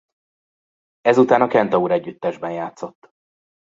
[1.01, 3.11] Ezután a Kentaur együttesben játszott.